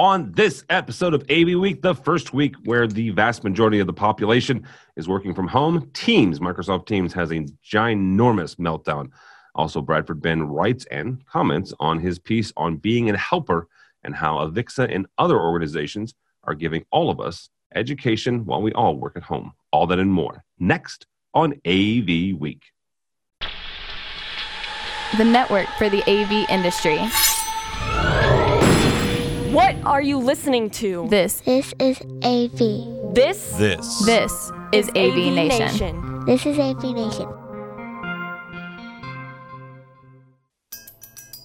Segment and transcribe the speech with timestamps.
[0.00, 3.92] on this episode of AV Week, the first week where the vast majority of the
[3.92, 5.90] population is working from home.
[5.92, 9.10] Teams, Microsoft Teams, has a ginormous meltdown.
[9.54, 13.68] Also, Bradford Benn writes and comments on his piece on being a helper
[14.02, 16.14] and how Avixa and other organizations
[16.44, 19.52] are giving all of us education while we all work at home.
[19.70, 20.42] All that and more.
[20.58, 22.62] Next on AV Week.
[25.18, 27.00] The network for the AV industry.
[29.80, 31.06] What are you listening to?
[31.08, 33.14] This, This is AV.
[33.14, 34.04] This This.
[34.04, 36.24] this is AV, Nation.
[36.26, 37.26] This is AV Nation.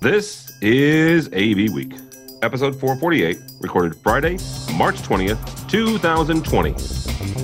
[0.02, 1.94] This is AV Week,
[2.42, 4.38] episode 448, recorded Friday,
[4.74, 6.72] March 20th, 2020.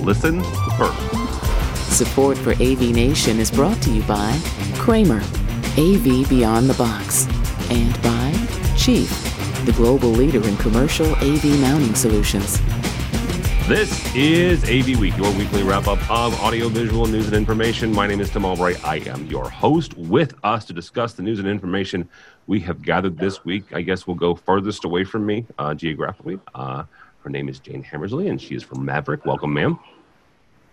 [0.04, 0.42] Listen
[0.76, 1.96] first.
[1.96, 4.38] Support for AV Nation is brought to you by
[4.74, 5.22] Kramer,
[5.78, 7.26] AV Beyond the Box,
[7.70, 8.32] and by
[8.76, 9.10] Chief,
[9.64, 12.60] the global leader in commercial AV mounting solutions.
[13.68, 17.92] This is AV Week, your weekly wrap up of audiovisual news and information.
[17.92, 18.84] My name is Tim Albright.
[18.84, 19.96] I am your host.
[19.96, 22.08] With us to discuss the news and information
[22.48, 26.40] we have gathered this week, I guess we'll go furthest away from me uh, geographically.
[26.54, 26.84] Uh,
[27.22, 29.24] her name is Jane Hammersley, and she is from Maverick.
[29.24, 29.78] Welcome, ma'am.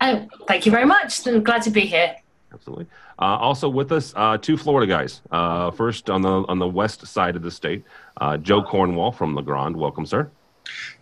[0.00, 1.26] Oh, thank you very much.
[1.26, 2.16] I'm glad to be here.
[2.52, 2.86] Absolutely.
[3.18, 5.22] Uh, also with us, uh, two Florida guys.
[5.30, 7.84] Uh, first on the on the west side of the state,
[8.20, 9.76] uh, Joe Cornwall from Legrand.
[9.76, 10.30] Welcome, sir.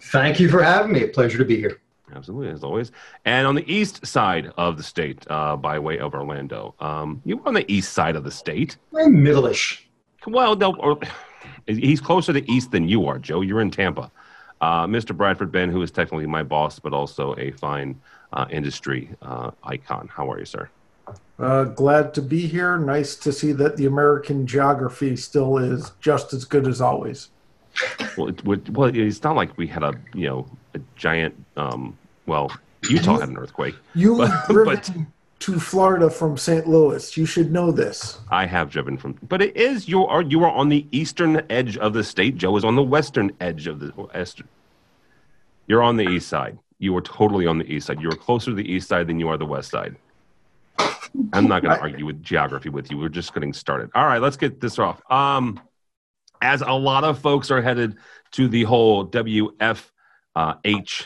[0.00, 1.06] Thank you for having me.
[1.06, 1.80] Pleasure to be here.
[2.14, 2.92] Absolutely, as always.
[3.24, 7.36] And on the east side of the state, uh, by way of Orlando, um, you
[7.36, 8.78] were on the east side of the state.
[8.96, 9.83] I'm middleish.
[10.27, 10.98] Well, no, or,
[11.66, 13.42] he's closer to east than you are, Joe.
[13.42, 14.10] You're in Tampa.
[14.60, 15.16] Uh, Mr.
[15.16, 18.00] Bradford Benn, who is technically my boss, but also a fine
[18.33, 20.08] uh, industry uh, icon.
[20.08, 20.68] How are you, sir?
[21.39, 22.77] Uh, glad to be here.
[22.78, 27.28] Nice to see that the American geography still is just as good as always.
[28.17, 31.34] Well, it, well, it's not like we had a you know a giant.
[31.56, 32.50] Um, well,
[32.91, 33.77] Utah had an earthquake.
[33.95, 34.91] You But- driven but-
[35.41, 36.67] to Florida from St.
[36.67, 37.17] Louis.
[37.17, 38.18] You should know this.
[38.29, 41.77] I have driven from, but it is you are you are on the eastern edge
[41.77, 42.36] of the state.
[42.36, 44.42] Joe is on the western edge of the west.
[45.68, 46.58] You're on the east side.
[46.80, 48.01] You are totally on the east side.
[48.01, 49.95] You are closer to the east side than you are the west side.
[51.33, 52.98] I'm not going to argue with geography with you.
[52.98, 53.91] We're just getting started.
[53.95, 55.01] All right, let's get this off.
[55.11, 55.61] Um,
[56.41, 57.96] as a lot of folks are headed
[58.33, 59.80] to the whole WFH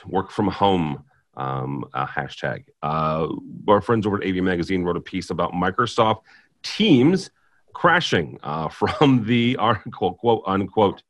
[0.06, 1.04] work from home
[1.36, 2.64] um, uh, hashtag.
[2.82, 3.28] Uh,
[3.68, 6.22] our friends over at AV Magazine wrote a piece about Microsoft
[6.62, 7.30] Teams
[7.72, 8.68] crashing uh,
[8.98, 11.02] from the article, quote unquote.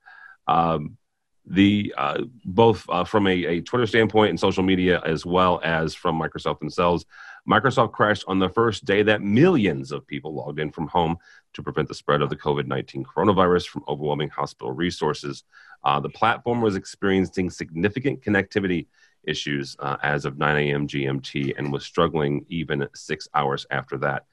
[0.47, 0.97] Um,
[1.45, 5.93] the uh, both uh, from a, a Twitter standpoint and social media, as well as
[5.95, 7.05] from Microsoft themselves.
[7.49, 11.17] Microsoft crashed on the first day that millions of people logged in from home
[11.55, 15.45] to prevent the spread of the COVID 19 coronavirus from overwhelming hospital resources.
[15.85, 18.87] Uh, the platform was experiencing significant connectivity
[19.25, 20.87] issues uh, as of 9 a.m.
[20.87, 24.25] GMT and was struggling even six hours after that.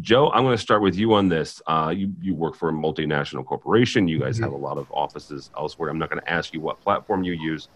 [0.00, 1.60] Joe, I'm going to start with you on this.
[1.66, 4.06] Uh, you, you work for a multinational corporation.
[4.06, 5.90] You guys have a lot of offices elsewhere.
[5.90, 7.68] I'm not going to ask you what platform you use,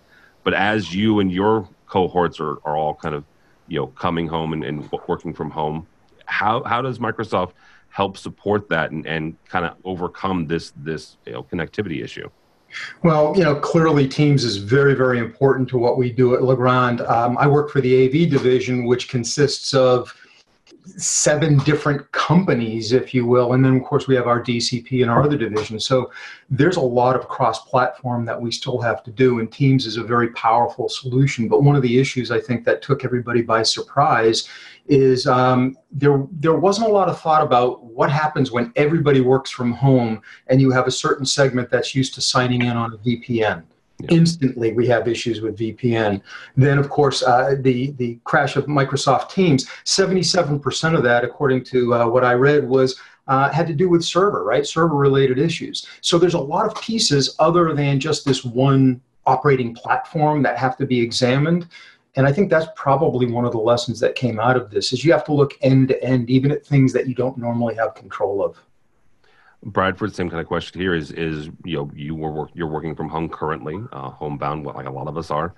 [0.45, 3.25] but as you and your cohorts are, are all kind of,
[3.69, 5.87] you know, coming home and, and working from home,
[6.27, 7.53] how, how does Microsoft
[7.89, 12.29] help support that and, and kind of overcome this, this you know, connectivity issue?
[13.03, 17.03] Well, you know, clearly Teams is very, very important to what we do at Legrand.
[17.03, 20.13] Um, I work for the AV division, which consists of
[20.85, 23.55] seven different companies, if you will.
[23.55, 25.87] And then, of course, we have our DCP and our other divisions.
[25.87, 26.11] So
[26.51, 29.41] there's a lot of cross platform that we still have to do.
[29.41, 31.49] And Teams is a very powerful solution.
[31.49, 34.49] But one of the issues I think that took everybody by surprise
[34.87, 39.51] is um, there there wasn't a lot of thought about what happens when everybody works
[39.51, 42.99] from home and you have a certain segment that's used to signing in on a
[42.99, 43.65] VPN.
[44.11, 44.19] Yeah.
[44.19, 46.23] Instantly, we have issues with VPN.
[46.57, 49.67] Then, of course, uh, the the crash of Microsoft Teams.
[49.85, 53.89] Seventy-seven percent of that, according to uh, what I read, was uh, had to do
[53.89, 54.67] with server, right?
[54.67, 55.87] Server related issues.
[56.01, 60.77] So there's a lot of pieces other than just this one operating platform that have
[60.77, 61.69] to be examined.
[62.17, 65.05] And I think that's probably one of the lessons that came out of this is
[65.05, 67.95] you have to look end to end, even at things that you don't normally have
[67.95, 68.57] control of.
[69.65, 72.95] Bradford, same kind of question here is is you know you were work, you're working
[72.95, 75.55] from home currently, uh, homebound, like a lot of us are.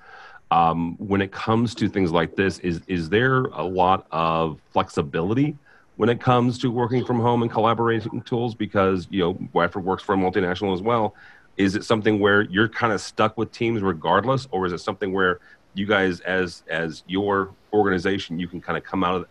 [0.52, 5.56] Um, when it comes to things like this, is is there a lot of flexibility
[5.96, 8.54] when it comes to working from home and collaborating tools?
[8.54, 11.14] Because you know Bradford works for a multinational as well.
[11.56, 15.12] Is it something where you're kind of stuck with teams regardless, or is it something
[15.12, 15.40] where
[15.74, 19.26] you guys, as as your organization, you can kind of come out of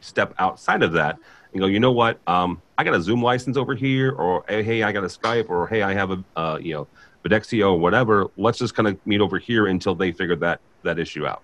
[0.00, 1.18] step outside of that
[1.52, 2.18] and go, you know what?
[2.26, 5.66] Um, I got a Zoom license over here, or hey, I got a Skype, or
[5.66, 6.86] hey, I have a uh, you know
[7.24, 8.30] Videxio, or whatever.
[8.36, 11.42] Let's just kind of meet over here until they figure that that issue out.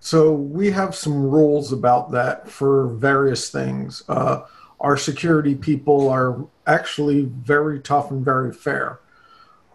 [0.00, 4.04] So we have some rules about that for various things.
[4.08, 4.42] Uh,
[4.80, 9.00] our security people are actually very tough and very fair,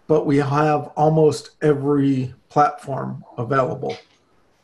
[0.08, 3.98] but we have almost every platform available.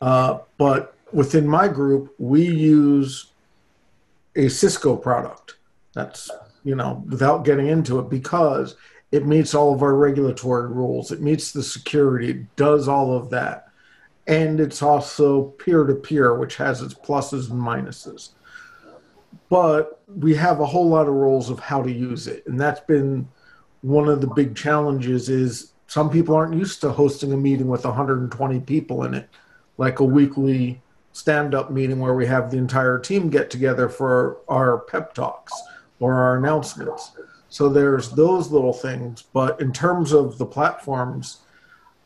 [0.00, 3.29] Uh, but within my group, we use
[4.36, 5.56] a Cisco product.
[5.94, 6.30] That's,
[6.64, 8.76] you know, without getting into it, because
[9.12, 13.30] it meets all of our regulatory rules, it meets the security, it does all of
[13.30, 13.68] that.
[14.26, 18.30] And it's also peer to peer, which has its pluses and minuses.
[19.48, 22.46] But we have a whole lot of rules of how to use it.
[22.46, 23.28] And that's been
[23.82, 27.84] one of the big challenges is some people aren't used to hosting a meeting with
[27.84, 29.28] 120 people in it,
[29.76, 30.80] like a weekly
[31.12, 35.52] stand up meeting where we have the entire team get together for our pep talks
[35.98, 37.12] or our announcements.
[37.48, 39.22] So there's those little things.
[39.22, 41.38] But in terms of the platforms,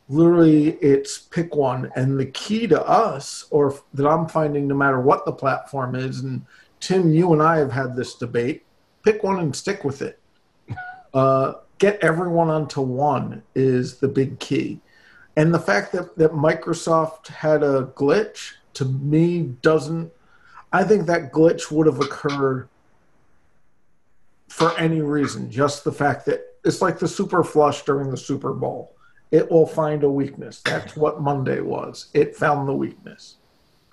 [0.09, 1.91] literally it's pick one.
[1.95, 6.21] And the key to us, or that I'm finding no matter what the platform is,
[6.21, 6.45] and
[6.81, 8.65] Tim, you and I have had this debate,
[9.03, 10.19] pick one and stick with it.
[11.12, 14.81] Uh, get everyone onto one is the big key.
[15.37, 20.12] And the fact that, that Microsoft had a glitch to me doesn't
[20.75, 22.69] I think that glitch would have occurred
[24.49, 25.49] for any reason.
[25.49, 28.97] Just the fact that it's like the super flush during the Super Bowl.
[29.31, 30.62] It will find a weakness.
[30.65, 32.09] That's what Monday was.
[32.12, 33.37] It found the weakness.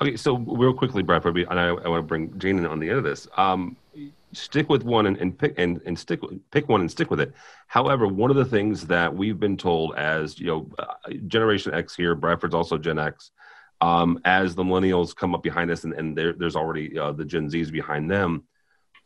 [0.02, 2.90] Okay, so real quickly, Bradford, and I, I want to bring Jane in on the
[2.90, 3.28] end of this.
[3.38, 3.76] Um,
[4.34, 7.32] stick with one and, and pick and, and stick pick one and stick with it.
[7.68, 11.96] However, one of the things that we've been told as you know, uh, Generation X
[11.96, 13.32] here, Bradford's also Gen X
[13.82, 17.50] um, as the millennials come up behind us and, and there's already uh, the gen
[17.50, 18.44] z's behind them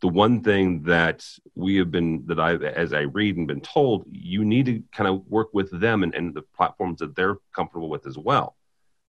[0.02, 4.04] the one thing that we have been that i as i read and been told
[4.10, 7.88] you need to kind of work with them and, and the platforms that they're comfortable
[7.88, 8.56] with as well.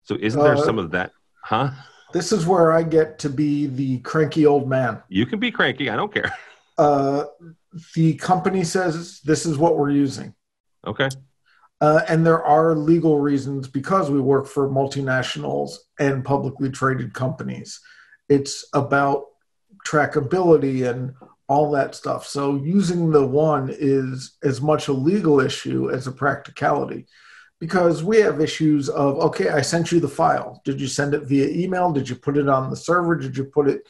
[0.04, 1.12] So isn't there uh, some of that
[1.44, 1.72] huh?
[2.14, 5.02] This is where i get to be the cranky old man.
[5.10, 6.32] You can be cranky i don't care.
[6.78, 7.24] Uh,
[7.96, 10.36] the company says this is what we're using.
[10.86, 11.08] Okay
[11.82, 17.80] uh, and there are legal reasons because we work for multinationals and publicly traded companies.
[18.30, 19.26] It's about
[19.86, 21.14] trackability and
[21.48, 22.26] all that stuff.
[22.26, 27.06] So using the one is as much a legal issue as a practicality
[27.60, 30.62] because we have issues of okay, I sent you the file.
[30.66, 31.92] Did you send it via email?
[31.92, 33.16] Did you put it on the server?
[33.16, 33.88] Did you put it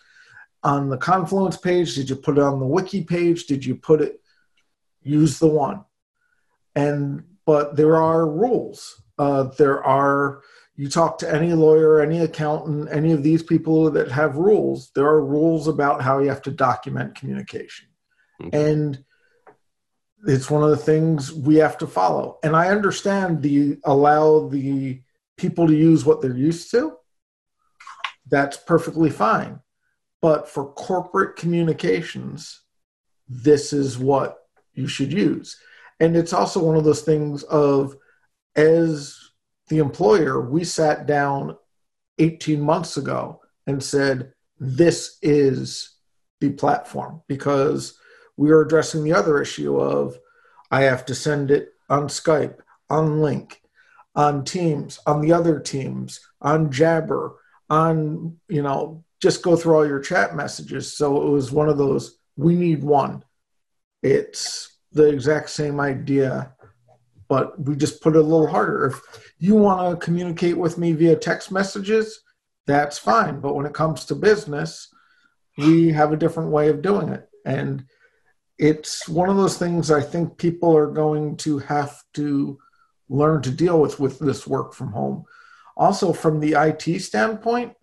[0.64, 1.96] on the Confluence page?
[1.96, 3.46] Did you put it on the wiki page?
[3.46, 4.20] Did you put it
[5.02, 5.86] use the one?
[6.76, 9.01] And but there are rules.
[9.18, 10.42] Uh, there are,
[10.75, 15.06] you talk to any lawyer, any accountant, any of these people that have rules, there
[15.06, 17.88] are rules about how you have to document communication.
[18.44, 18.71] Okay.
[18.71, 19.03] And
[20.27, 22.39] it's one of the things we have to follow.
[22.44, 25.01] And I understand the allow the
[25.38, 26.97] people to use what they're used to.
[28.27, 29.59] That's perfectly fine.
[30.21, 32.62] But for corporate communications,
[33.30, 34.39] this is what
[34.74, 35.57] you should use
[36.00, 37.95] and it's also one of those things of
[38.56, 39.18] as
[39.68, 41.57] the employer we sat down
[42.19, 45.95] 18 months ago and said this is
[46.39, 47.97] the platform because
[48.38, 50.18] we are addressing the other issue of
[50.71, 52.59] i have to send it on skype
[52.89, 53.62] on link
[54.15, 57.35] on teams on the other teams on jabber
[57.69, 60.95] on you know just go through all your chat messages.
[60.95, 63.23] So it was one of those we need one.
[64.04, 66.54] It's the exact same idea,
[67.28, 68.87] but we just put it a little harder.
[68.87, 69.02] If
[69.37, 72.21] you want to communicate with me via text messages,
[72.66, 73.42] that's fine.
[73.42, 74.87] But when it comes to business,
[75.57, 77.28] we have a different way of doing it.
[77.45, 77.85] And
[78.57, 82.57] it's one of those things I think people are going to have to
[83.09, 85.25] learn to deal with with this work from home.
[85.75, 87.73] Also, from the IT standpoint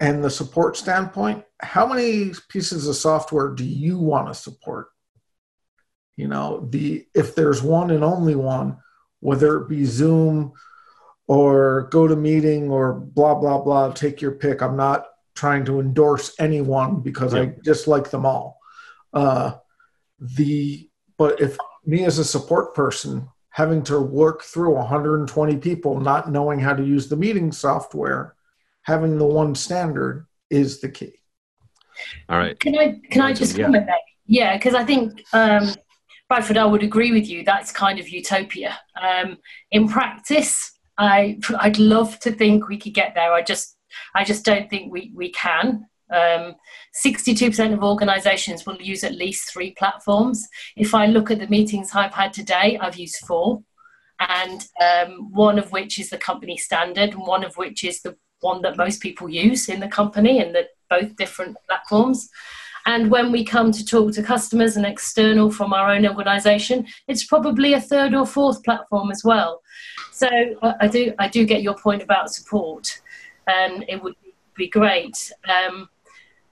[0.00, 4.88] and the support standpoint, how many pieces of software do you want to support?
[6.16, 8.76] You know the if there's one and only one
[9.20, 10.52] whether it be zoom
[11.26, 14.62] or go to meeting or blah blah blah take your pick.
[14.62, 17.42] I'm not trying to endorse anyone because yep.
[17.42, 18.58] i dislike them all.
[19.12, 19.54] Uh,
[20.20, 21.56] the but if
[21.86, 26.84] me as a support person having to work through 120 people not knowing how to
[26.84, 28.34] use the meeting software
[28.82, 31.14] having the one standard is the key.
[32.28, 32.58] All right.
[32.60, 33.64] Can i can i just yeah.
[33.64, 35.68] comment there yeah because i think um,
[36.34, 37.44] Bradford, I would agree with you.
[37.44, 38.76] That's kind of utopia.
[39.00, 39.38] Um,
[39.70, 43.32] in practice, I I'd love to think we could get there.
[43.32, 43.76] I just
[44.16, 45.86] I just don't think we we can.
[46.12, 46.56] Um,
[47.06, 50.44] 62% of organizations will use at least three platforms.
[50.76, 53.62] If I look at the meetings I've had today, I've used four.
[54.18, 58.16] and um, one of which is the company standard, and one of which is the
[58.40, 62.28] one that most people use in the company, and the both different platforms.
[62.86, 67.24] And when we come to talk to customers and external from our own organisation, it's
[67.24, 69.62] probably a third or fourth platform as well.
[70.12, 70.28] So
[70.80, 73.00] I do I do get your point about support,
[73.46, 74.14] and it would
[74.54, 75.32] be great.
[75.48, 75.88] Um,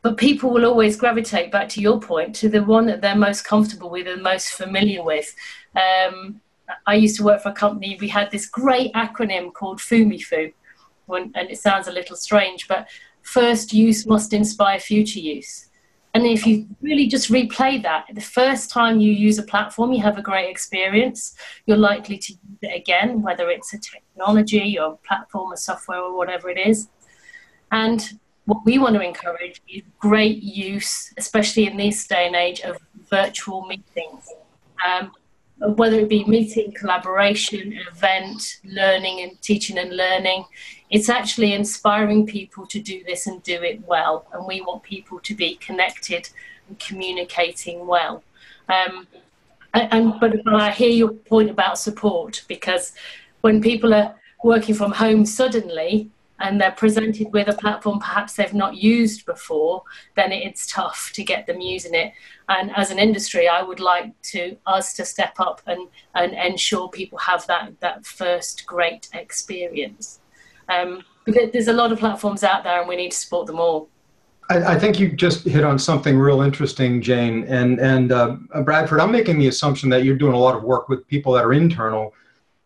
[0.02, 3.44] but people will always gravitate back to your point to the one that they're most
[3.44, 5.32] comfortable with and most familiar with.
[5.76, 6.40] Um,
[6.86, 7.96] I used to work for a company.
[8.00, 10.52] We had this great acronym called FUMIFU,
[11.08, 12.88] and it sounds a little strange, but
[13.22, 15.68] first use must inspire future use.
[16.14, 20.02] And if you really just replay that, the first time you use a platform, you
[20.02, 21.34] have a great experience.
[21.64, 26.16] You're likely to use it again, whether it's a technology or platform or software or
[26.16, 26.88] whatever it is.
[27.70, 32.60] And what we want to encourage is great use, especially in this day and age,
[32.60, 32.76] of
[33.08, 34.28] virtual meetings.
[34.84, 35.12] Um,
[35.76, 40.44] whether it be meeting, collaboration, event, learning and teaching and learning,
[40.92, 44.26] it's actually inspiring people to do this and do it well.
[44.32, 46.28] And we want people to be connected
[46.68, 48.22] and communicating well.
[48.68, 49.08] Um,
[49.72, 52.92] and but, I hear your point about support because
[53.40, 58.52] when people are working from home suddenly, and they're presented with a platform perhaps they've
[58.52, 59.84] not used before,
[60.16, 62.12] then it's tough to get them using it.
[62.48, 66.88] And as an industry, I would like to us to step up and, and ensure
[66.88, 70.18] people have that, that first great experience.
[70.68, 73.88] Um, there's a lot of platforms out there and we need to support them all.
[74.50, 77.44] I, I think you just hit on something real interesting, Jane.
[77.44, 80.88] And, and uh, Bradford, I'm making the assumption that you're doing a lot of work
[80.88, 82.12] with people that are internal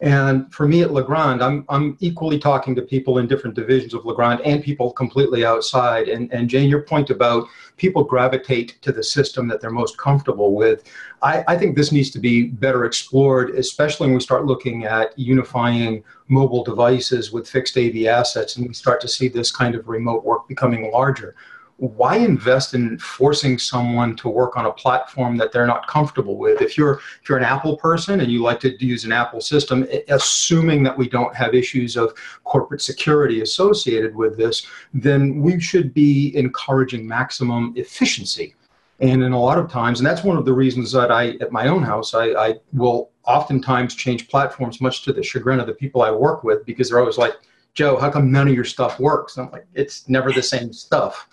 [0.00, 4.04] and for me at Legrand, I'm, I'm equally talking to people in different divisions of
[4.04, 6.08] Legrand and people completely outside.
[6.08, 7.48] And, and Jane, your point about
[7.78, 10.84] people gravitate to the system that they're most comfortable with,
[11.22, 15.18] I, I think this needs to be better explored, especially when we start looking at
[15.18, 19.88] unifying mobile devices with fixed AV assets and we start to see this kind of
[19.88, 21.34] remote work becoming larger
[21.78, 26.62] why invest in forcing someone to work on a platform that they're not comfortable with?
[26.62, 29.87] If you're if you're an apple person and you like to use an apple system
[30.09, 32.14] assuming that we don't have issues of
[32.45, 38.54] corporate security associated with this then we should be encouraging maximum efficiency.
[39.00, 41.52] And in a lot of times and that's one of the reasons that i at
[41.52, 45.75] my own house i, I will oftentimes change platforms much to the chagrin of the
[45.75, 47.35] people i work with because they're always like
[47.76, 50.73] joe how come none of your stuff works and i'm like it's never the same
[50.73, 51.28] stuff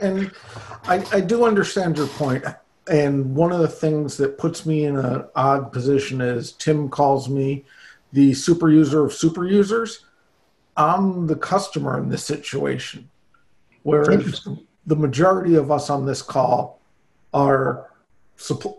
[0.00, 0.30] and
[0.84, 2.44] I, I do understand your point.
[2.88, 7.28] And one of the things that puts me in an odd position is Tim calls
[7.28, 7.64] me
[8.12, 10.04] the super user of super users.
[10.76, 13.08] I'm the customer in this situation.
[13.82, 14.46] Whereas
[14.86, 16.80] the majority of us on this call
[17.32, 17.90] are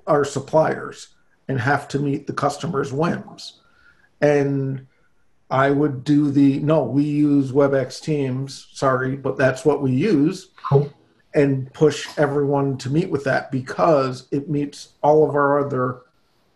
[0.06, 1.10] are suppliers
[1.48, 3.62] and have to meet the customer's whims.
[4.22, 4.88] And
[5.56, 8.68] I would do the no, we use WebEx Teams.
[8.74, 10.50] Sorry, but that's what we use.
[10.62, 10.92] Cool.
[11.34, 16.02] And push everyone to meet with that because it meets all of our other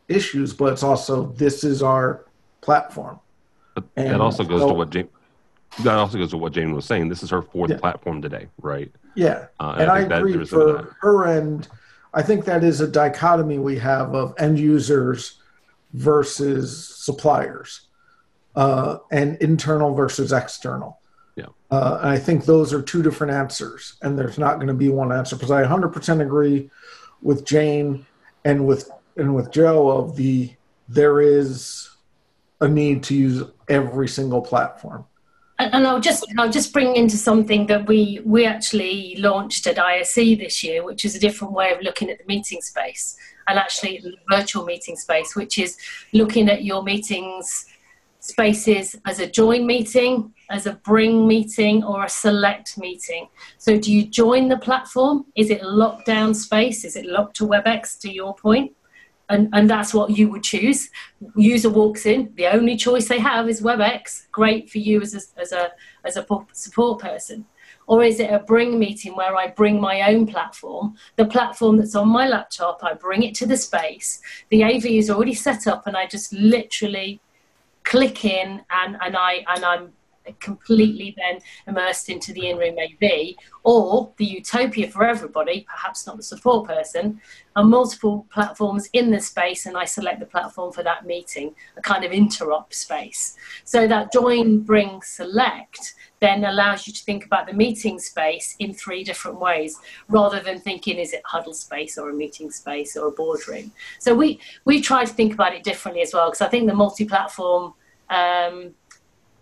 [0.10, 2.26] issues, but it's also this is our
[2.60, 3.22] platform.
[3.74, 5.08] But and that also goes so, to what Jane.
[5.86, 7.08] That also goes to what Jane was saying.
[7.08, 7.78] This is her fourth yeah.
[7.78, 8.92] platform today, right?
[9.16, 11.70] Yeah, uh, and, and, I, I agree for her end.
[12.14, 15.40] I think that is a dichotomy we have of end users
[15.94, 17.88] versus suppliers
[18.56, 21.00] uh, and internal versus external.
[21.36, 21.46] Yeah.
[21.72, 24.90] Uh, and I think those are two different answers, and there's not going to be
[24.90, 26.70] one answer because I 100% agree
[27.22, 28.06] with Jane
[28.46, 30.52] and with and with Joe of the
[30.88, 31.90] there is
[32.62, 35.06] a need to use every single platform.
[35.60, 40.16] And I'll just I'll just bring into something that we we actually launched at ISE
[40.16, 44.00] this year, which is a different way of looking at the meeting space and actually
[44.00, 45.78] the virtual meeting space, which is
[46.14, 47.66] looking at your meetings
[48.20, 53.28] spaces as a join meeting, as a bring meeting, or a select meeting.
[53.58, 55.26] So, do you join the platform?
[55.36, 56.84] Is it locked down space?
[56.84, 58.76] Is it locked to WebEx, to your point?
[59.30, 60.90] And, and that's what you would choose.
[61.36, 64.28] User walks in, the only choice they have is WebEx.
[64.32, 65.72] Great for you as a, as a,
[66.04, 67.46] as a support person.
[67.86, 71.96] Or is it a bring meeting where I bring my own platform, the platform that's
[71.96, 75.88] on my laptop, I bring it to the space, the AV is already set up,
[75.88, 77.20] and I just literally
[77.84, 79.94] click in and, and I and I'm
[80.40, 86.24] completely then immersed into the in-room AV, or the utopia for everybody, perhaps not the
[86.24, 87.20] support person,
[87.56, 91.82] and multiple platforms in the space, and I select the platform for that meeting, a
[91.82, 93.36] kind of interop space.
[93.64, 98.74] So that join, bring, select then allows you to think about the meeting space in
[98.74, 103.08] three different ways rather than thinking is it huddle space or a meeting space or
[103.08, 106.48] a boardroom so we we try to think about it differently as well because i
[106.48, 107.74] think the multi-platform
[108.10, 108.74] um,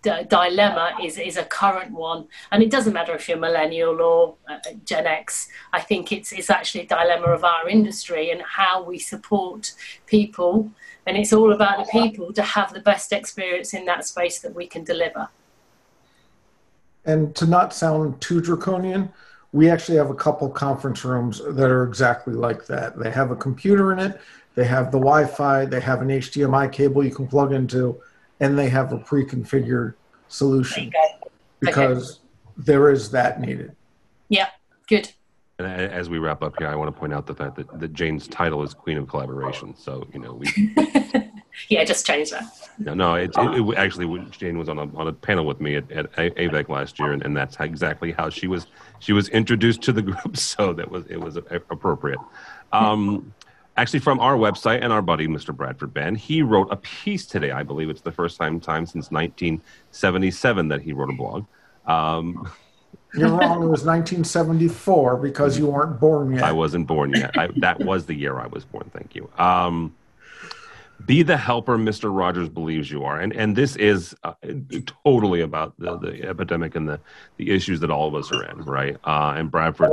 [0.02, 2.28] d- dilemma is, is a current one.
[2.52, 5.50] And it doesn't matter if you're millennial or uh, Gen X.
[5.74, 9.74] I think it's, it's actually a dilemma of our industry and how we support
[10.06, 10.72] people.
[11.06, 14.54] And it's all about the people to have the best experience in that space that
[14.54, 15.30] we can deliver.
[17.08, 19.12] And to not sound too draconian,
[19.54, 23.00] we actually have a couple conference rooms that are exactly like that.
[23.00, 24.20] They have a computer in it,
[24.56, 28.00] they have the Wi Fi, they have an HDMI cable you can plug into,
[28.40, 29.94] and they have a pre-configured
[30.28, 30.92] solution
[31.62, 32.22] because okay.
[32.58, 33.76] there is that needed.
[34.28, 34.50] Yeah,
[34.88, 35.10] good.
[35.60, 37.94] And as we wrap up here, I want to point out the fact that, that
[37.94, 39.76] Jane's title is Queen of Collaboration.
[39.76, 40.48] So you know we.
[41.70, 42.46] yeah, just change that.
[42.80, 43.16] No, no.
[43.16, 46.12] It, it, it, actually, Jane was on a on a panel with me at, at
[46.16, 48.68] AVEC last year, and, and that's how, exactly how she was
[49.00, 50.38] she was introduced to the group.
[50.38, 52.20] So that was it was appropriate.
[52.72, 53.34] Um,
[53.78, 55.56] actually from our website and our buddy Mr.
[55.56, 57.52] Bradford Benn, He wrote a piece today.
[57.52, 61.46] I believe it's the first time time since 1977 that he wrote a blog.
[61.86, 62.50] Um,
[63.14, 63.64] You're wrong.
[63.64, 66.44] It was 1974 because you weren't born yet.
[66.44, 67.38] I wasn't born yet.
[67.38, 68.90] I, that was the year I was born.
[68.94, 69.30] Thank you.
[69.38, 69.96] Um,
[71.06, 72.16] be the helper Mr.
[72.16, 73.20] Rogers believes you are.
[73.20, 74.34] And and this is uh,
[75.06, 77.00] totally about the, the epidemic and the,
[77.38, 78.98] the issues that all of us are in, right?
[79.04, 79.92] Uh, and Bradford,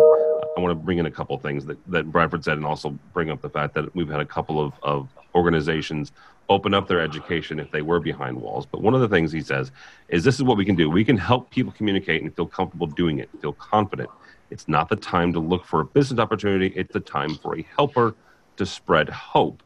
[0.57, 3.31] I want to bring in a couple things that, that Bradford said and also bring
[3.31, 6.13] up the fact that we've had a couple of, of organizations
[6.49, 8.67] open up their education if they were behind walls.
[8.67, 9.73] But one of the things he says
[10.09, 10.91] is this is what we can do.
[10.91, 14.11] We can help people communicate and feel comfortable doing it, feel confident.
[14.51, 17.67] It's not the time to look for a business opportunity, it's the time for a
[17.77, 18.15] helper
[18.57, 19.63] to spread hope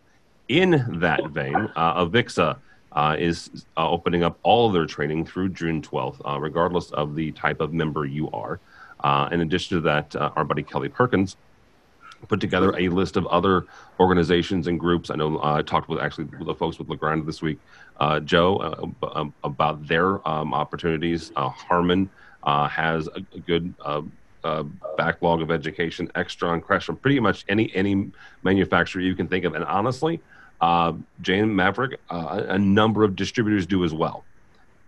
[0.49, 2.57] in that vein, uh, Avixa
[2.93, 7.15] uh, is uh, opening up all of their training through June 12th, uh, regardless of
[7.15, 8.59] the type of member you are.
[9.01, 11.37] Uh, in addition to that, uh, our buddy Kelly Perkins
[12.27, 13.67] put together a list of other
[14.01, 15.11] organizations and groups.
[15.11, 17.61] I know I talked with actually with the folks with Legrand this week,
[18.25, 21.31] Joe, um, about their um, opportunities.
[21.37, 22.11] Harman
[22.45, 23.73] has a, a good
[24.45, 24.65] uh,
[24.97, 28.11] backlog of education, extra Extron, Crestron, pretty much any any
[28.43, 29.55] manufacturer you can think of.
[29.55, 30.21] And honestly,
[30.61, 30.93] uh,
[31.23, 34.25] Jane Maverick, uh, a number of distributors do as well.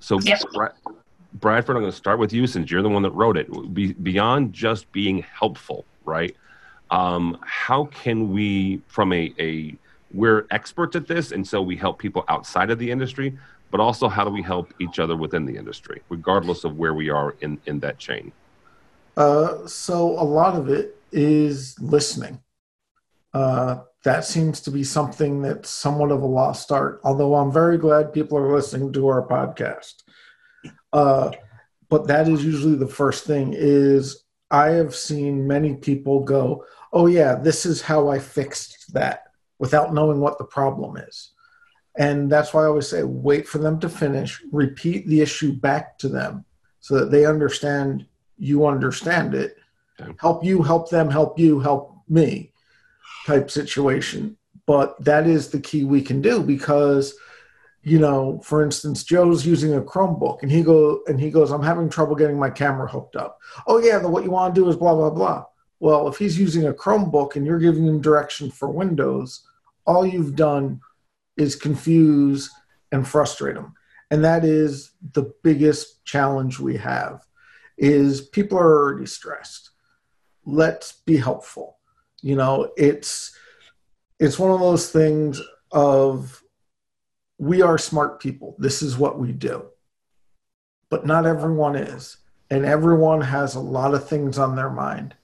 [0.01, 0.41] So, yep.
[0.53, 0.73] Brad,
[1.35, 3.75] Bradford, I'm going to start with you since you're the one that wrote it.
[3.75, 6.35] Be, beyond just being helpful, right?
[6.91, 9.77] Um, how can we, from a, a,
[10.13, 13.39] we're experts at this, and so we help people outside of the industry,
[13.71, 17.11] but also how do we help each other within the industry, regardless of where we
[17.11, 18.33] are in, in that chain?
[19.17, 22.41] Uh, so, a lot of it is listening.
[23.33, 27.01] Uh, that seems to be something that's somewhat of a lost art.
[27.05, 30.03] Although I'm very glad people are listening to our podcast.
[30.93, 31.31] Uh,
[31.89, 33.55] but that is usually the first thing.
[33.57, 39.25] Is I have seen many people go, "Oh yeah, this is how I fixed that,"
[39.59, 41.33] without knowing what the problem is.
[41.97, 45.99] And that's why I always say, wait for them to finish, repeat the issue back
[45.99, 46.45] to them,
[46.79, 48.07] so that they understand
[48.39, 49.57] you understand it.
[50.19, 52.50] Help you, help them, help you, help me
[53.27, 54.37] type situation.
[54.67, 57.15] But that is the key we can do because,
[57.83, 61.63] you know, for instance, Joe's using a Chromebook and he go and he goes, I'm
[61.63, 63.39] having trouble getting my camera hooked up.
[63.67, 65.45] Oh yeah, the, what you want to do is blah blah blah.
[65.81, 69.45] Well, if he's using a Chromebook and you're giving him direction for Windows,
[69.87, 70.81] all you've done
[71.37, 72.51] is confuse
[72.93, 73.73] and frustrate him.
[74.11, 77.25] And that is the biggest challenge we have
[77.79, 79.71] is people are already stressed.
[80.45, 81.80] Let's be helpful
[82.23, 83.37] you know it's
[84.19, 85.41] it's one of those things
[85.73, 86.43] of
[87.39, 88.55] we are smart people.
[88.59, 89.65] This is what we do.
[90.91, 92.19] But not everyone is.
[92.51, 95.15] And everyone has a lot of things on their mind.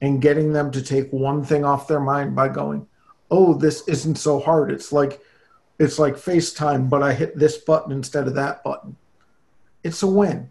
[0.00, 2.86] And getting them to take one thing off their mind by going
[3.30, 4.72] oh this isn't so hard.
[4.72, 5.20] It's like
[5.78, 8.96] it's like facetime but i hit this button instead of that button.
[9.84, 10.50] It's a win.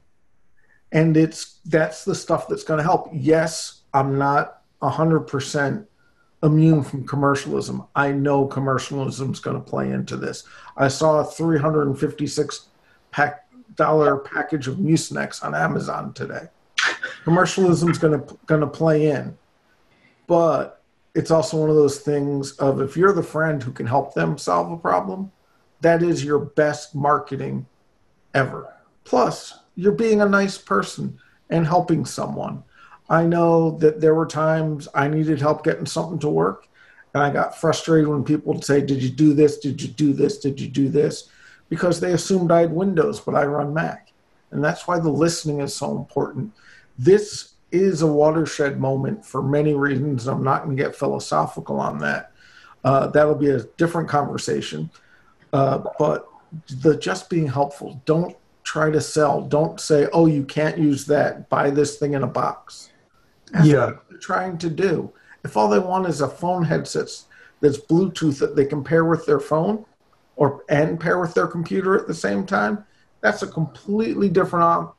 [0.92, 3.10] And it's that's the stuff that's going to help.
[3.12, 5.86] Yes i'm not 100%
[6.44, 7.86] immune from commercialism.
[7.96, 10.44] I know commercialism is going to play into this.
[10.78, 12.68] I saw a 356
[13.12, 16.48] pack dollar package of Mucinex on Amazon today.
[17.24, 19.38] Commercialism is going to going to play in,
[20.28, 20.82] but
[21.16, 24.38] it's also one of those things of if you're the friend who can help them
[24.38, 25.32] solve a problem,
[25.82, 27.66] that is your best marketing
[28.34, 28.74] ever.
[29.04, 31.18] Plus, you're being a nice person
[31.50, 32.64] and helping someone.
[33.10, 36.68] I know that there were times I needed help getting something to work,
[37.14, 39.58] and I got frustrated when people would say, Did you do this?
[39.58, 40.38] Did you do this?
[40.38, 41.30] Did you do this?
[41.70, 44.12] Because they assumed I had Windows, but I run Mac.
[44.52, 46.52] And that's why the listening is so important.
[46.98, 50.28] This is a watershed moment for many reasons.
[50.28, 52.32] I'm not going to get philosophical on that.
[52.84, 54.90] Uh, that'll be a different conversation.
[55.54, 56.28] Uh, but
[56.82, 59.42] the just being helpful, don't try to sell.
[59.42, 61.50] Don't say, oh, you can't use that.
[61.50, 62.90] Buy this thing in a box.
[63.52, 63.92] That's yeah.
[64.20, 65.12] trying to do.
[65.44, 67.10] If all they want is a phone headset
[67.62, 69.86] that's Bluetooth that they can pair with their phone
[70.36, 72.86] or and pair with their computer at the same time,
[73.22, 74.90] that's a completely different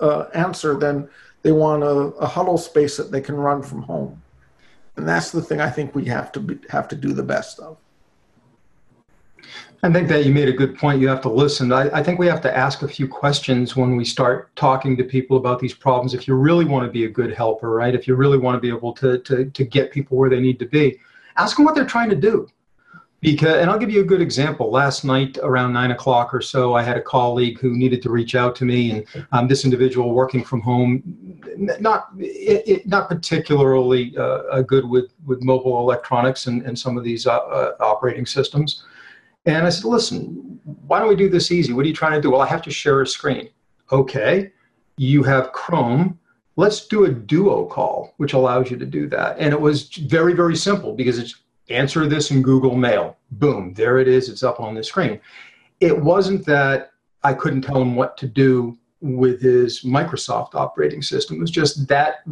[0.00, 1.08] uh, answer than
[1.42, 4.22] they want a, a huddle space that they can run from home.
[4.96, 7.60] And that's the thing I think we have to be, have to do the best
[7.60, 7.76] of.
[9.82, 11.00] I think that you made a good point.
[11.00, 11.72] You have to listen.
[11.72, 15.04] I, I, think we have to ask a few questions when we start talking to
[15.04, 16.14] people about these problems.
[16.14, 17.94] If you really want to be a good helper, right?
[17.94, 20.58] If you really want to be able to, to, to get people where they need
[20.58, 20.98] to be,
[21.36, 22.48] ask them what they're trying to do.
[23.20, 24.70] Because, and I'll give you a good example.
[24.70, 28.36] Last night around nine o'clock or so, I had a colleague who needed to reach
[28.36, 31.02] out to me, and um, this individual working from home,
[31.56, 37.02] not it, it, not particularly uh, good with with mobile electronics and, and some of
[37.02, 38.84] these uh, uh, operating systems.
[39.46, 41.72] And I said, listen, why don't we do this easy?
[41.72, 42.30] What are you trying to do?
[42.30, 43.48] Well, I have to share a screen.
[43.90, 44.52] Okay,
[44.96, 46.18] you have Chrome.
[46.56, 49.38] Let's do a duo call, which allows you to do that.
[49.38, 51.36] And it was very, very simple because it's
[51.70, 53.16] answer this in Google Mail.
[53.32, 54.28] Boom, there it is.
[54.28, 55.20] It's up on the screen.
[55.80, 61.36] It wasn't that I couldn't tell him what to do with his Microsoft operating system.
[61.36, 62.22] It was just that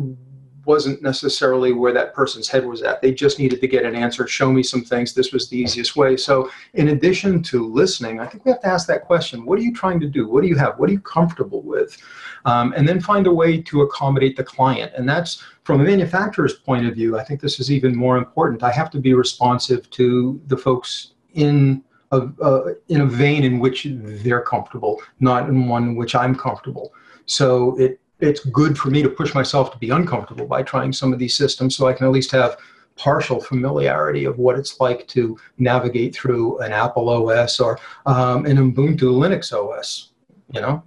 [0.67, 3.01] wasn't necessarily where that person's head was at.
[3.01, 5.15] They just needed to get an answer, show me some things.
[5.15, 6.17] This was the easiest way.
[6.17, 9.63] So, in addition to listening, I think we have to ask that question what are
[9.63, 10.29] you trying to do?
[10.29, 10.79] What do you have?
[10.79, 11.97] What are you comfortable with?
[12.45, 14.93] Um, and then find a way to accommodate the client.
[14.97, 18.63] And that's from a manufacturer's point of view, I think this is even more important.
[18.63, 23.59] I have to be responsive to the folks in a, uh, in a vein in
[23.59, 26.93] which they're comfortable, not in one in which I'm comfortable.
[27.27, 31.13] So it it's good for me to push myself to be uncomfortable by trying some
[31.13, 32.57] of these systems so I can at least have
[32.97, 38.57] partial familiarity of what it's like to navigate through an Apple OS or um, an
[38.57, 40.13] Ubuntu Linux OS.
[40.53, 40.81] You know,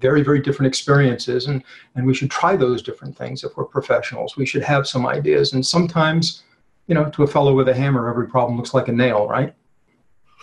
[0.00, 1.62] very, very different experiences, and,
[1.94, 4.36] and we should try those different things if we're professionals.
[4.36, 6.42] We should have some ideas, and sometimes,
[6.88, 9.54] you know, to a fellow with a hammer, every problem looks like a nail, right?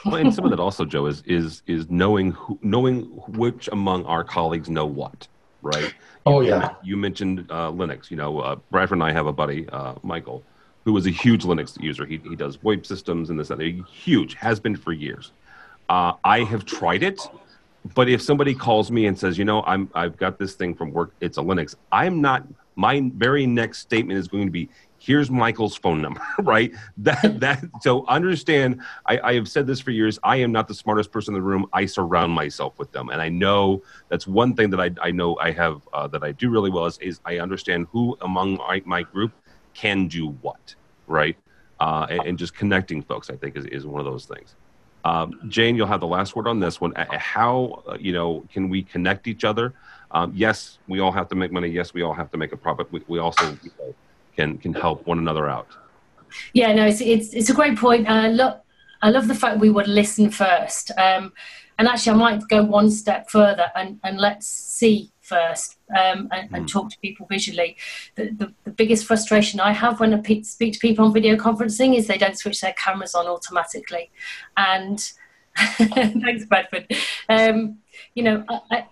[0.05, 3.01] well, and some of that also, Joe, is is is knowing who, knowing
[3.37, 5.27] which among our colleagues know what,
[5.61, 5.93] right?
[6.25, 6.75] Oh yeah.
[6.83, 8.11] You mentioned uh, Linux.
[8.11, 10.43] You know, uh, Bradford and I have a buddy, uh, Michael,
[10.85, 12.05] who is a huge Linux user.
[12.05, 13.85] He he does VoIP systems and this and that.
[13.87, 15.31] Huge, has been for years.
[15.89, 17.19] Uh, I have tried it,
[17.95, 20.91] but if somebody calls me and says, you know, I'm I've got this thing from
[20.91, 21.75] work, it's a Linux.
[21.91, 22.43] I'm not.
[22.75, 26.71] My very next statement is going to be, here's Michael's phone number, right?
[26.97, 28.81] That that so understand.
[29.05, 30.19] I, I have said this for years.
[30.23, 31.65] I am not the smartest person in the room.
[31.73, 35.37] I surround myself with them, and I know that's one thing that I, I know
[35.39, 38.81] I have uh, that I do really well is, is I understand who among my,
[38.85, 39.31] my group
[39.73, 40.75] can do what,
[41.07, 41.35] right?
[41.79, 44.53] Uh, and, and, just connecting folks, I think, is, is one of those things.
[45.03, 46.93] Um, Jane, you'll have the last word on this one.
[46.95, 49.73] How uh, you know can we connect each other?
[50.13, 51.69] Um, yes, we all have to make money.
[51.69, 52.91] Yes, we all have to make a profit.
[52.91, 53.95] We, we also you know,
[54.35, 55.67] can can help one another out.
[56.53, 58.09] Yeah, no, it's it's, it's a great point.
[58.09, 58.61] Uh, look,
[59.01, 60.91] I love the fact we would listen first.
[60.97, 61.33] Um,
[61.79, 66.49] and actually, I might go one step further and, and let's see first um, and,
[66.53, 66.65] and, hmm.
[66.65, 67.77] talk to people visually.
[68.15, 71.95] The, the, the, biggest frustration I have when I speak to people on video conferencing
[71.95, 74.11] is they don't switch their cameras on automatically.
[74.57, 74.99] And
[75.57, 76.85] thanks, Bradford.
[77.29, 77.79] Um,
[78.13, 78.85] you know, I,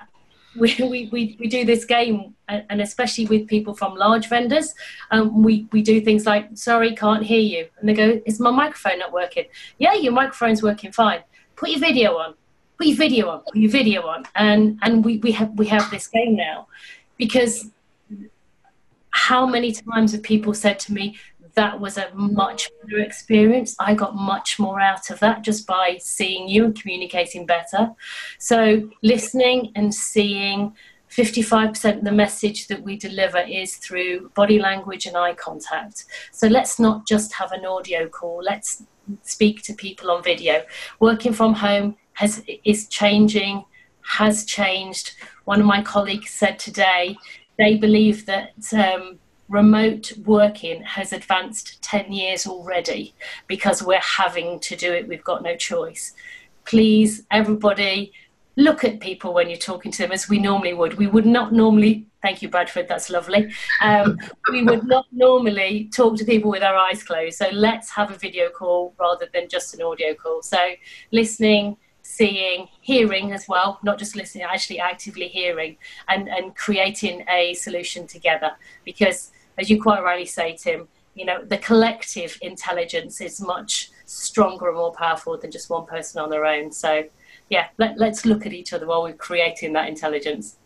[0.60, 4.74] we, we, we, do this game, and especially with people from large vendors,
[5.12, 7.68] um, we, we do things like, sorry, can't hear you.
[7.80, 9.46] And they go, is my microphone not working?
[9.78, 11.22] Yeah, your microphone's working fine.
[11.56, 12.36] Put your video on.
[12.78, 13.40] Put your video on.
[13.42, 14.24] Put your video on.
[14.36, 16.68] And, and we, we, have, we have this game now.
[17.18, 17.70] Because
[19.12, 21.18] how many times have people said to me,
[21.56, 23.76] that was a much better experience.
[23.80, 27.92] I got much more out of that just by seeing you and communicating better.
[28.38, 30.76] So, listening and seeing
[31.12, 36.06] 55% of the message that we deliver is through body language and eye contact.
[36.32, 38.84] So, let's not just have an audio call, let's
[39.24, 40.64] speak to people on video.
[41.00, 43.66] Working from home has, is changing,
[44.02, 45.16] has changed.
[45.46, 47.18] One of my colleagues said today
[47.58, 48.52] they believe that.
[48.74, 53.14] Um, remote working has advanced 10 years already
[53.48, 55.08] because we're having to do it.
[55.08, 56.14] We've got no choice.
[56.66, 58.14] Please, everybody,
[58.56, 60.96] look at people when you're talking to them as we normally would.
[60.96, 63.52] We would not normally, thank you, Bradford, that's lovely.
[63.82, 64.20] Um,
[64.52, 67.38] we would not normally talk to people with our eyes closed.
[67.38, 70.44] So let's have a video call rather than just an audio call.
[70.44, 70.60] So
[71.12, 77.54] listening, seeing, hearing as well, not just listening, actually actively hearing and, and creating a
[77.56, 78.52] solution together.
[78.84, 84.70] Because as you quite rightly say, Tim, you know, the collective intelligence is much stronger
[84.70, 86.72] and more powerful than just one person on their own.
[86.72, 87.04] So
[87.50, 90.58] yeah, let, let's look at each other while we're creating that intelligence.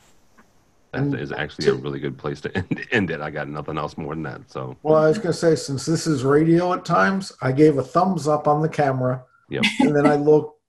[0.91, 3.19] That is actually a really good place to end, end it.
[3.19, 4.41] I got nothing else more than that.
[4.51, 7.79] So, well, I was going to say, since this is radio at times, I gave
[7.79, 9.23] a thumbs up on the camera.
[9.49, 9.63] Yep.
[9.79, 10.60] And then I looked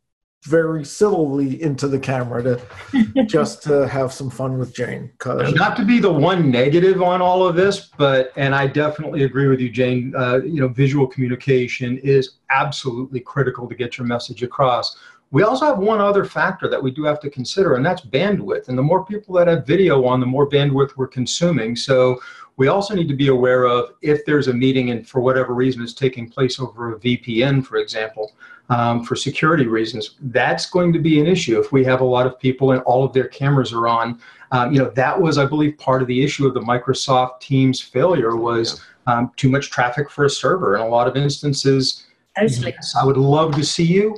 [0.44, 5.10] very sillily into the camera to just to have some fun with Jane.
[5.18, 9.24] Cause not to be the one negative on all of this, but and I definitely
[9.24, 10.14] agree with you, Jane.
[10.16, 14.96] Uh, you know, visual communication is absolutely critical to get your message across.
[15.30, 18.68] We also have one other factor that we do have to consider, and that's bandwidth.
[18.68, 21.74] And the more people that have video on, the more bandwidth we're consuming.
[21.74, 22.20] So
[22.56, 25.82] we also need to be aware of if there's a meeting and for whatever reason
[25.82, 28.32] it's taking place over a VPN, for example,
[28.70, 32.26] um, for security reasons, that's going to be an issue if we have a lot
[32.26, 34.20] of people and all of their cameras are on.
[34.52, 37.80] Um, you know, that was, I believe, part of the issue of the Microsoft Teams
[37.80, 40.76] failure was um, too much traffic for a server.
[40.76, 42.06] In a lot of instances,
[42.40, 44.16] yes, I would love to see you,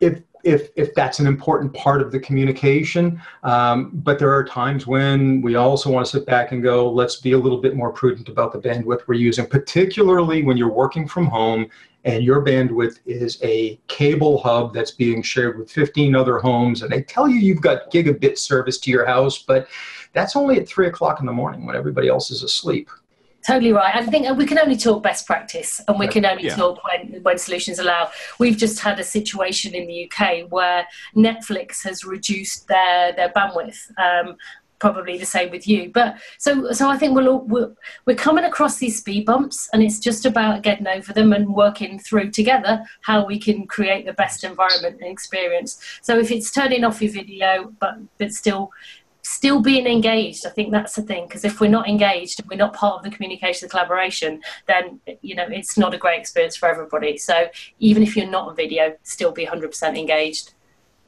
[0.00, 3.20] if if if that's an important part of the communication.
[3.42, 7.16] Um, but there are times when we also want to sit back and go, let's
[7.16, 11.06] be a little bit more prudent about the bandwidth we're using, particularly when you're working
[11.06, 11.70] from home
[12.04, 16.90] and your bandwidth is a cable hub that's being shared with 15 other homes, and
[16.90, 19.68] they tell you you've got gigabit service to your house, but
[20.12, 22.88] that's only at three o'clock in the morning when everybody else is asleep.
[23.48, 23.94] Totally right.
[23.96, 26.54] I think we can only talk best practice and we can only Yeah.
[26.54, 28.10] talk when, when solutions allow.
[28.38, 33.78] We've just had a situation in the UK where Netflix has reduced their, their bandwidth.
[33.98, 34.36] Um,
[34.80, 35.90] probably the same with you.
[35.92, 37.72] But so so I think we'll, all- we're,
[38.06, 41.98] we're coming across these speed bumps and it's just about getting over them and working
[41.98, 45.82] through together how we can create the best environment and experience.
[46.02, 48.70] So if it's turning off your video but but still
[49.28, 52.56] still being engaged i think that's the thing because if we're not engaged and we're
[52.56, 56.56] not part of the communication the collaboration then you know it's not a great experience
[56.56, 57.46] for everybody so
[57.78, 60.54] even if you're not on video still be 100% engaged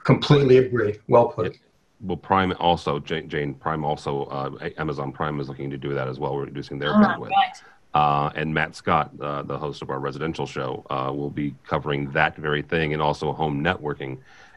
[0.04, 0.98] Completely agree.
[1.08, 1.58] Well put.
[2.00, 6.08] well, Prime also, Jane, Jane Prime also, uh, Amazon Prime is looking to do that
[6.08, 7.28] as well, we're reducing their Ah, bandwidth.
[7.28, 7.62] right.
[7.92, 12.10] Uh, and Matt Scott, uh, the host of our residential show, uh, will be covering
[12.12, 14.16] that very thing and also home networking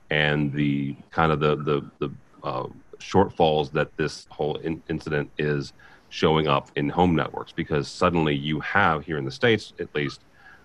[0.10, 2.10] and the kind of the the, the
[2.48, 2.68] uh,
[3.00, 5.74] shortfalls that this whole in- incident is
[6.10, 10.22] showing up in home networks because suddenly you have here in the states at least,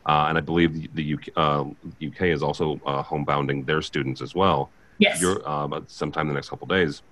[0.07, 1.65] uh, and I believe the, the UK, uh,
[2.07, 4.71] UK is also uh, homebounding their students as well.
[4.99, 5.21] Yes.
[5.21, 7.03] You're uh, sometime in the next couple of days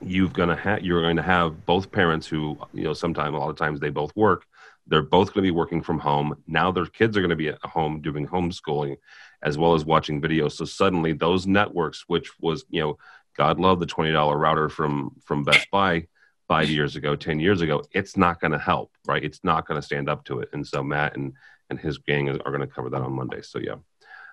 [0.00, 3.48] you've gonna have you're going to have both parents who you know sometime a lot
[3.48, 4.44] of times they both work
[4.86, 7.48] they're both going to be working from home now their kids are going to be
[7.48, 8.96] at home doing homeschooling
[9.44, 10.52] as well as watching videos.
[10.52, 12.98] So suddenly those networks which was you know
[13.36, 16.06] god love the $20 router from from best buy
[16.48, 19.80] five years ago ten years ago it's not going to help right it's not going
[19.80, 21.32] to stand up to it and so matt and
[21.70, 23.76] and his gang are going to cover that on monday so yeah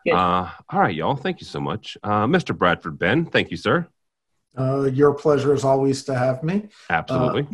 [0.04, 0.16] Good.
[0.16, 1.16] uh, all right, y'all.
[1.16, 1.96] Thank you so much.
[2.02, 2.58] Uh, Mr.
[2.58, 3.88] Bradford Benn, thank you, sir.
[4.58, 6.70] uh, your pleasure is always to have me.
[6.90, 7.48] Absolutely.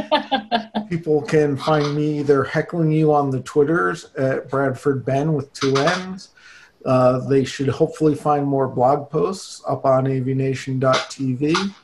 [0.88, 5.76] People can find me either heckling you on the Twitters at Bradford Benn with two
[5.76, 6.30] N's.
[6.88, 11.74] Uh, they should hopefully find more blog posts up on avnation.tv.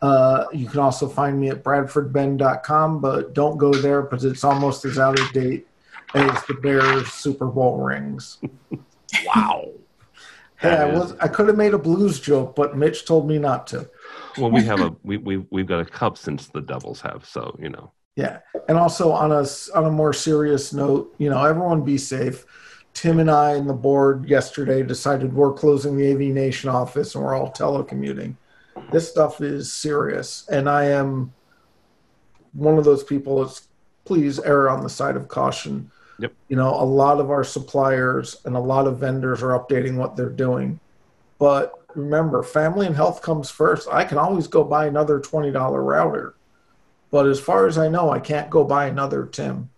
[0.00, 4.84] Uh, you can also find me at bradfordbenn.com, but don't go there because it's almost
[4.84, 5.66] as out of date
[6.14, 8.38] as the Bears Super Bowl rings.
[9.26, 9.72] wow.
[10.60, 13.66] Hey, I was I could have made a blues joke, but Mitch told me not
[13.68, 13.90] to.
[14.38, 17.56] well, we have a we we we've got a cup since the Devils have, so
[17.58, 17.90] you know.
[18.14, 18.38] Yeah,
[18.68, 22.46] and also on a on a more serious note, you know, everyone be safe.
[22.94, 27.22] Tim and I and the board yesterday decided we're closing the AV Nation office and
[27.22, 28.36] we're all telecommuting.
[28.90, 31.32] This stuff is serious, and I am
[32.52, 33.44] one of those people.
[33.44, 33.68] That's
[34.04, 35.90] please err on the side of caution.
[36.18, 36.32] Yep.
[36.48, 40.16] You know, a lot of our suppliers and a lot of vendors are updating what
[40.16, 40.78] they're doing,
[41.38, 43.88] but remember, family and health comes first.
[43.90, 46.34] I can always go buy another twenty dollar router.
[47.10, 49.70] But as far as I know, I can't go buy another Tim.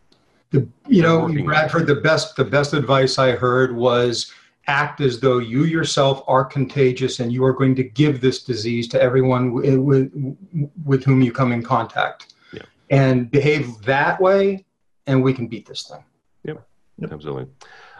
[0.51, 1.47] The, you know, Working on it.
[1.47, 4.33] Bradford, the best the best advice I heard was
[4.67, 8.89] act as though you yourself are contagious and you are going to give this disease
[8.89, 10.37] to everyone with, with,
[10.85, 12.35] with whom you come in contact.
[12.53, 12.63] Yeah.
[12.91, 14.65] And behave that way,
[15.07, 16.03] and we can beat this thing.
[16.45, 16.67] Yep.
[17.13, 17.47] Absolutely.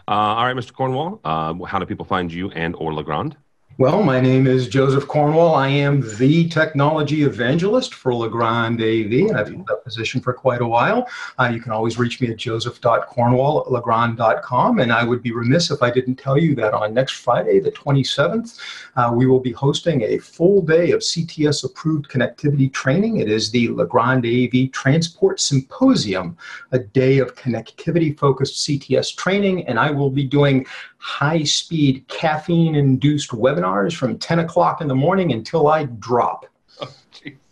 [0.07, 0.73] Uh, all right, Mr.
[0.73, 1.19] Cornwall.
[1.23, 3.37] Uh, how do people find you and or Legrand?
[3.79, 5.53] Well, my name is Joseph Cornwall.
[5.53, 10.61] I am the technology evangelist for Legrand AV, and I've held that position for quite
[10.61, 11.07] a while.
[11.37, 15.69] Uh, you can always reach me at joseph.cornwall at legrand.com, and I would be remiss
[15.69, 18.59] if I didn't tell you that on next Friday, the 27th,
[18.95, 23.17] uh, we will be hosting a full day of CTS approved connectivity training.
[23.17, 26.35] It is the Legrand AV Transport Symposium,
[26.71, 30.65] a day of connectivity focused CTS training, and I will be doing
[30.97, 36.45] high speed caffeine induced webinars from 10 o'clock in the morning until I drop.
[36.81, 36.93] Oh,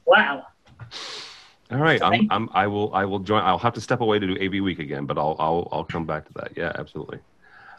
[0.05, 0.47] Wow.
[1.71, 3.41] All right, I'm, I'm, I will, I will join.
[3.43, 6.05] I'll have to step away to do AV Week again, but I'll, I'll, I'll come
[6.05, 6.51] back to that.
[6.55, 7.19] Yeah, absolutely.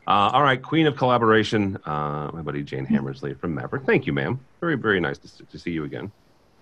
[0.09, 3.85] Uh, all right, Queen of Collaboration, uh, my buddy Jane Hammersley from Maverick.
[3.85, 4.41] Thank you, ma'am.
[4.61, 6.11] Very, very nice to, to see you again.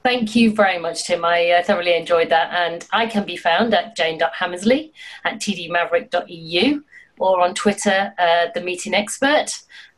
[0.03, 1.25] Thank you very much, Tim.
[1.25, 2.53] I uh, thoroughly enjoyed that.
[2.53, 4.93] And I can be found at jane.hammersley
[5.25, 6.83] at tdmaverick.eu
[7.19, 9.47] or on Twitter, uh, The Meeting Expert,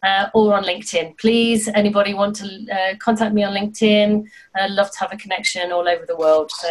[0.02, 1.16] uh, or on LinkedIn.
[1.18, 4.26] Please, anybody want to uh, contact me on LinkedIn?
[4.54, 6.50] I'd love to have a connection all over the world.
[6.50, 6.68] So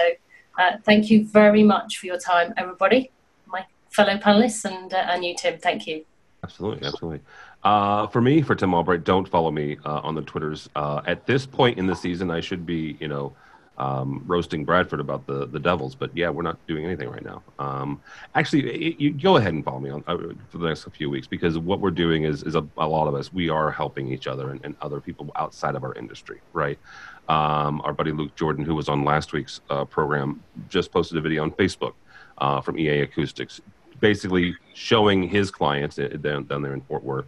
[0.58, 3.12] uh, thank you very much for your time, everybody,
[3.48, 5.60] my fellow panelists, and, uh, and you, Tim.
[5.60, 6.06] Thank you.
[6.44, 7.22] Absolutely, absolutely.
[7.64, 10.70] Uh, for me, for Tim Albright, don't follow me uh, on the Twitters.
[10.76, 13.34] Uh, at this point in the season, I should be, you know,
[13.78, 17.44] um, roasting Bradford about the the Devils, but yeah, we're not doing anything right now.
[17.60, 18.02] Um,
[18.34, 20.18] actually, you, you go ahead and follow me on uh,
[20.50, 23.16] for the next few weeks because what we're doing is is a, a lot of
[23.16, 26.80] us we are helping each other and, and other people outside of our industry, right?
[27.28, 31.22] Um, our buddy Luke Jordan, who was on last week's uh, program, just posted a
[31.22, 31.94] video on Facebook
[32.38, 33.62] uh, from EA Acoustics,
[34.00, 37.26] basically showing his clients uh, down, down there in Fort Worth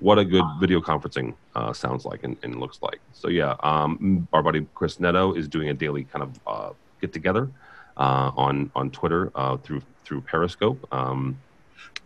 [0.00, 3.00] what a good video conferencing uh, sounds like and, and, looks like.
[3.12, 7.12] So yeah, um, our buddy Chris Neto is doing a daily kind of uh, get
[7.12, 7.50] together
[7.96, 10.86] uh, on on Twitter uh, through through Periscope.
[10.92, 11.38] Um,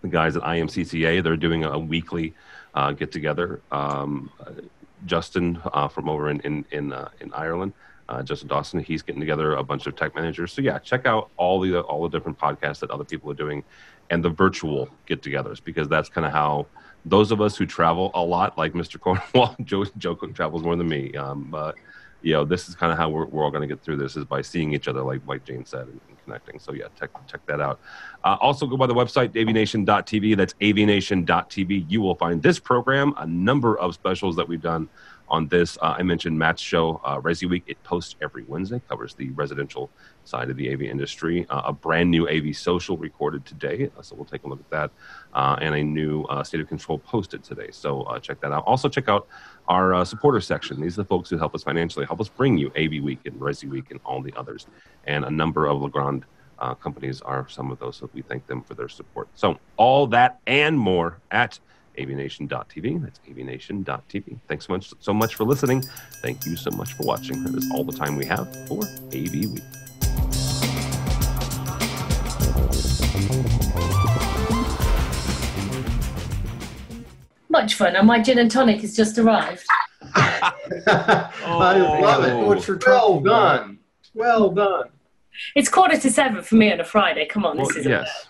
[0.01, 2.35] the guys at IMCCA they're doing a weekly
[2.75, 3.61] uh, get together.
[3.71, 4.31] Um,
[5.05, 7.73] Justin uh, from over in in in, in Ireland.
[8.25, 10.53] Justin Dawson, he's getting together a bunch of tech managers.
[10.53, 13.65] So yeah, check out all the all the different podcasts that other people are doing,
[14.11, 16.67] and the virtual get-togethers because that's kind of how
[17.05, 19.01] those of us who travel a lot, like Mr.
[19.01, 21.13] Cornwall, Joe, Joe Cook travels more than me.
[21.15, 21.77] Um, but
[22.23, 24.17] you know, this is kind of how we're, we're all going to get through this
[24.17, 26.59] is by seeing each other, like like Jane said, and, and connecting.
[26.59, 27.81] So yeah, check check that out.
[28.25, 30.37] Uh, also, go by the website avnation.tv.
[30.37, 31.91] That's avnation.tv.
[31.91, 34.89] You will find this program, a number of specials that we've done
[35.33, 35.79] on this.
[35.81, 37.65] Uh, I mentioned Matt's show, uh, Resi Week.
[37.67, 39.91] It posts every Wednesday, covers the residential
[40.25, 41.47] side of the AV industry.
[41.49, 44.71] Uh, a brand new AV social recorded today, uh, so we'll take a look at
[44.71, 44.91] that.
[45.33, 48.63] Uh, and a new uh, State of Control posted today, so check that out.
[48.67, 49.27] Also, check out
[49.69, 50.81] our supporter section.
[50.81, 53.35] These are the folks who help us financially, help us bring you AV Week and
[53.41, 54.67] Resi Week and all the others.
[55.07, 56.27] And a number of Legrand
[56.81, 59.29] companies are some of those, so we thank them for their support.
[59.35, 61.59] So, all that and more at
[61.99, 63.03] avnation.tv.
[63.03, 64.39] That's avnation.tv.
[64.49, 65.83] Thanks so much, so much for listening.
[66.23, 67.43] Thank you so much for watching.
[67.45, 69.63] That is all the time we have for AV Week.
[77.49, 79.65] Much fun, and my gin and tonic has just arrived.
[80.15, 82.31] I love it.
[82.31, 82.47] Oh.
[82.47, 83.79] What's your well talking done.
[84.15, 84.89] Well done.
[85.55, 87.27] It's quarter to seven for me on a Friday.
[87.27, 88.29] Come on, Well, this is yes.